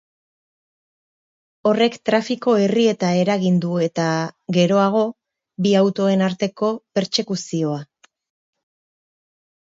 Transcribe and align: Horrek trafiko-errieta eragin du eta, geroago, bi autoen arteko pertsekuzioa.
Horrek 1.71 1.97
trafiko-errieta 2.09 3.09
eragin 3.25 3.59
du 3.67 3.75
eta, 3.89 4.07
geroago, 4.59 5.05
bi 5.67 5.75
autoen 5.83 6.25
arteko 6.31 6.73
pertsekuzioa. 6.99 7.79